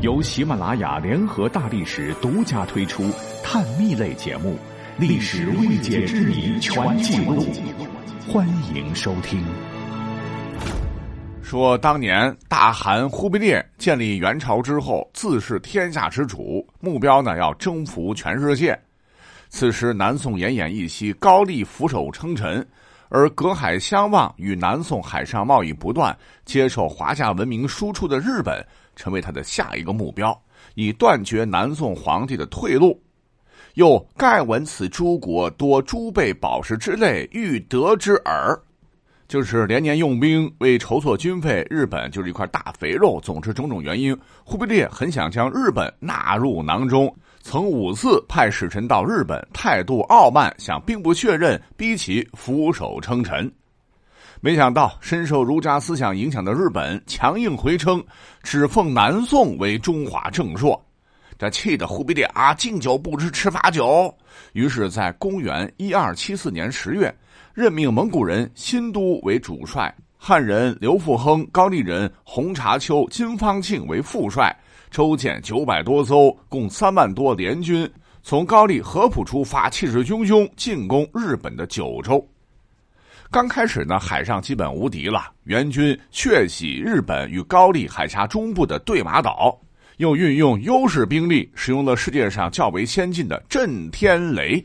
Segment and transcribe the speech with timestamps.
[0.00, 3.10] 由喜马拉雅联合大历史独家推出
[3.44, 4.54] 探秘类节目
[4.98, 7.44] 《历史未解之谜全记录》，
[8.32, 9.44] 欢迎收听。
[11.42, 18.78] 说当年大汗忽必烈建立元朝之后，自是天下之主，目标呢要征服全世界。
[19.50, 22.66] 此时南宋奄奄一息，高丽俯首称臣，
[23.10, 28.66] 而隔海相望与南宋海上贸易不断、接受华夏文明输出的日本，
[29.00, 30.38] 成为他的下一个目标，
[30.74, 33.00] 以断绝南宋皇帝的退路。
[33.74, 38.60] 又盖闻此诸国多诸备宝石之类，欲得之耳。
[39.26, 43.18] 就是连年用兵为筹措军费，日本就是一块大肥肉。
[43.22, 53.50] 总之种种原因，忽必烈很想将日本纳入囊中，曾五次派使臣到日本，态度傲慢，想兵不血刃逼其俯首称臣。
[54.42, 58.02] 没想到深受儒家思想影响的日本强硬回称，
[58.42, 60.82] 只奉南宋为中华正朔。
[61.38, 64.14] 这气得忽必烈啊，敬酒不吃吃罚酒。
[64.54, 67.14] 于是，在公元一二七四年十月。
[67.52, 74.56] 任命蒙古人新都为主帅，汉人刘复亨、高丽人洪察秋、金方庆为副帅，
[74.90, 77.90] 抽遣九百多艘，共三万多联军，
[78.22, 82.26] 从高丽合浦出发，气势汹汹进攻日本的九州。
[83.32, 89.56] 刚开始呢，海上基本无敌了，援军血洗日本与高丽海峡中部的对马岛，
[89.98, 94.60] 又运用优势兵力，使用了世界上较为先进的震天雷。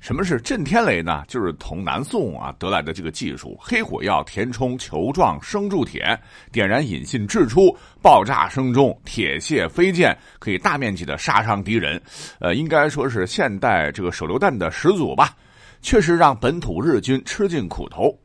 [0.00, 1.22] 什么是震天雷呢？
[1.28, 6.18] 就是从南宋啊得来的这个技术，黑火药填充球状生铸铁，
[6.50, 12.02] 点燃引信掷出，爆炸声中铁屑飞溅，可以大面积的杀伤敌人。
[12.40, 15.36] 呃，应该说是现代这个手榴弹的始祖吧。
[15.82, 18.16] 确实让本土日军吃尽苦头，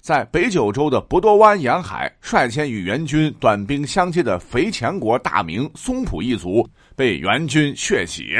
[0.00, 8.34] 在北九州的博多湾沿海，率先与援军短兵相接的肥前国大名松浦一族被援军血洗。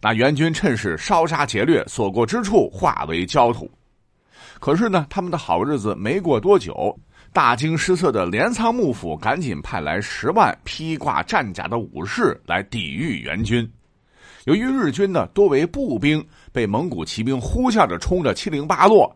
[0.00, 3.68] 那援军趁势烧杀劫掠，所过之处化为焦土。
[4.60, 6.96] 可是呢，他们的好日子没过多久，
[7.32, 13.68] 大惊失色的镰仓幕府赶紧派来十万披挂战甲的武士来抵御援军。
[14.48, 19.14] 由于日军呢多为步兵，被蒙古骑兵呼啸着冲着七零八落。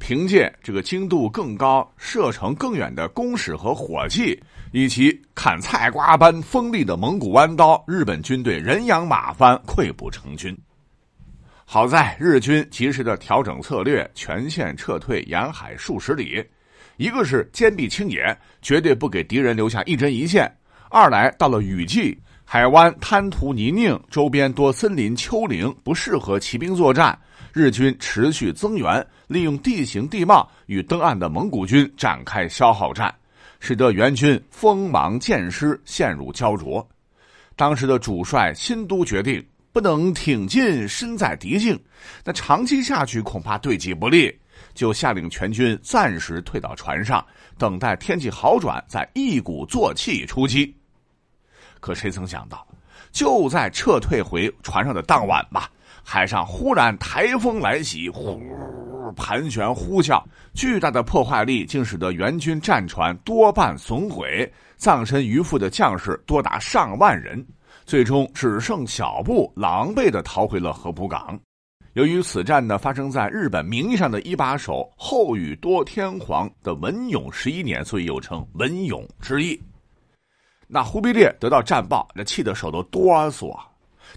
[0.00, 4.36] 凭借这个精度更高、射程更远的弓矢和火器，
[4.72, 10.52] 以及砍菜瓜般锋利的蒙古弯刀，日本军队人仰马翻，溃不成军。
[11.64, 16.44] 好在日军及时的调整策略，全线撤退沿海数十里。
[16.96, 20.44] 一个是坚壁清野，绝对不给敌人留下一针一线；
[20.90, 22.18] 二来到了雨季，
[22.52, 27.18] 海湾滩涂泥泞，周边多森林丘陵，不适合骑兵作战。
[27.50, 33.10] 日军持续增援，利用地形地貌与登岸的蒙古军展开消耗战，
[33.58, 36.86] 使得援军锋芒渐失，陷入焦灼。
[37.56, 39.42] 当时的主帅新都决定
[39.72, 41.80] 不能挺进，身在敌境，
[42.22, 44.30] 那长期下去恐怕对己不利，
[44.74, 47.24] 就下令全军暂时退到船上，
[47.56, 50.76] 等待天气好转，再一鼓作气出击。
[51.82, 52.64] 可谁曾想到，
[53.10, 55.68] 就在撤退回船上的当晚吧。
[56.04, 58.40] 海上忽然台风来袭，呼
[59.16, 60.22] 盘旋呼啸，
[60.54, 67.44] 巨大的破坏力竟使得援军战船多半损毁，葬身鱼腹的将士多达上万人，
[67.84, 71.36] 最终只剩小部狼狈的逃回了合浦港。
[71.94, 79.60] 由于此战呢发生在日本名义上的一把手后宇多天皇的文永十一年，所以又称文永之役。
[80.74, 83.54] 那忽必烈得到战报，那气得手都哆嗦。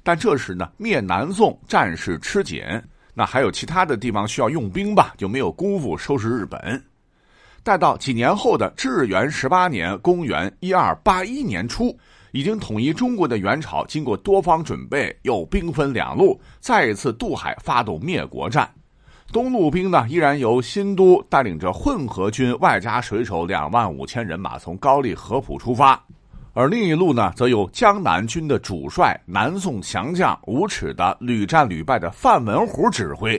[0.04, 2.64] 但这时呢，灭南宋战事吃紧，
[3.14, 6.82] 那还有其他的地方需要用兵吧，就没有功夫收拾日本。
[7.62, 11.94] 待到几年后的至元十八年（公元一二八一年初），
[12.32, 18.70] 已经统一中国的元朝，经过多方准备，又兵分两路，再一次渡海发动灭国战。
[19.34, 26.02] 东路兵呢，依然由新都带领着混合军，外加水手两万五千人马，从高丽合浦出发。
[26.56, 33.32] 而另一路呢，则由江南军的主帅、南宋降将、无耻的屡战屡败的范文虎指挥，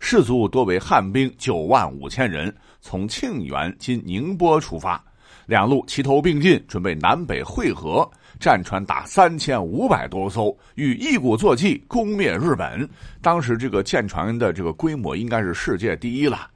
[0.00, 5.02] 士卒多为汉兵九万五千人，从庆元（今宁波）出发，
[5.46, 8.06] 两路齐头并进，准备南北汇合，
[8.38, 12.86] 战船达三千五百多艘，欲一鼓作气攻灭日本。
[13.22, 16.50] 当时这个舰船的这个规模应该是世界第一了。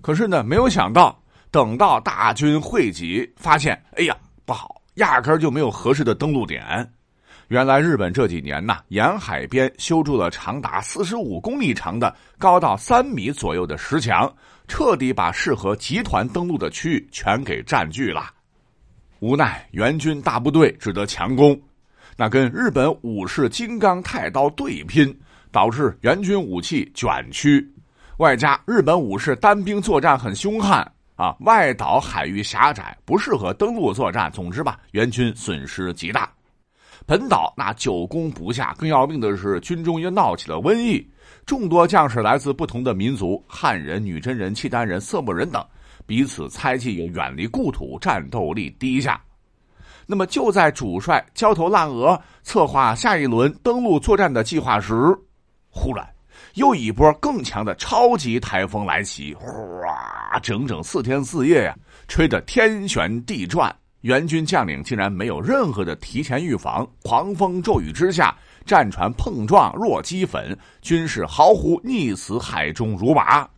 [0.00, 1.20] 可是呢，没有想到，
[1.50, 4.80] 等到大军汇集，发现，哎呀，不好！
[4.94, 6.92] 压根儿就没有合适的登陆点。
[7.48, 14.32] 原来日本这几年呐，沿海边修筑了长达四十五公里长的、高到三米左右的石墙，
[14.66, 18.30] 彻底把适合集团登陆的区域全给占据了。
[19.20, 21.60] 无奈援军大部队只得强攻，
[22.16, 25.14] 那跟日本武士金刚太刀对拼，
[25.50, 27.70] 导致援军武器卷曲，
[28.16, 30.90] 外加日本武士单兵作战很凶悍
[31.22, 34.28] 啊，外岛海域狭窄，不适合登陆作战。
[34.32, 36.28] 总之吧，援军损失极大。
[37.06, 41.08] 本岛那久攻不下，更要命的是，军中又闹起了瘟疫，
[41.46, 45.64] 众多将士来自不同的民族，汉人、女真人、契丹人、色目人等，
[46.06, 49.22] 彼此猜忌，又远离故土，战斗力低下。
[50.06, 54.92] 那么，就在主帅焦头烂额策划下一轮登陆作战的计划时，
[55.70, 56.04] 忽然
[56.54, 61.76] 又一波更强的超级台风来袭，哗，整整四天四夜呀，
[62.08, 63.74] 吹得天旋地转。
[64.02, 68.36] 援军将领竟然没有任何的提前预防，狂风骤雨之下，
[68.66, 73.48] 战船碰撞若齑粉，军士嚎呼溺死海中如麻。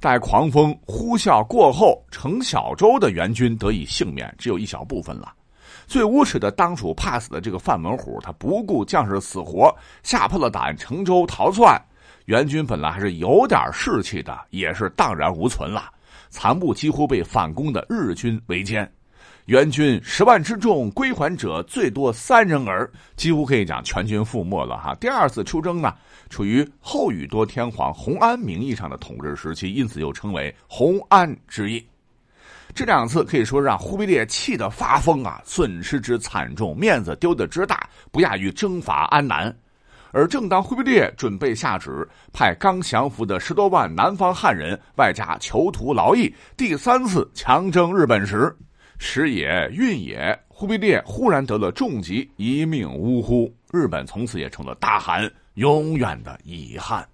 [0.00, 5.32] 待狂风呼啸过后，程小舟的援军得以幸免，只有一小部分了。
[5.86, 11.80] 最无耻的当属怕死的这个范文虎，他不顾将士死活，吓破了胆，乘舟逃窜。
[12.26, 15.90] 援军本来还是有点士气的，也是荡然无存了，
[16.28, 18.86] 残部几乎被反攻的日军围歼。
[19.44, 24.92] 援军十万之众归还者最多三人儿，几乎可以讲全军覆没了哈。
[24.96, 25.94] 第二次出征呢，
[26.28, 31.86] 处于后宇多天皇洪安名义上的统治时期，因此又称为洪安之役。
[32.74, 39.56] 这两次可以说让忽必烈气得发疯啊，损失之惨重，面子丢得之大，不亚于征伐安南。
[40.16, 48.56] 而正当忽必烈准备下旨派刚降服的十多万南方汉人，外加囚徒劳役，第三次强征日本时，
[48.96, 53.54] 时也运也，忽必烈忽然得了重疾，一命呜呼。
[53.70, 57.06] 日本从此也成了大韩永远的遗憾。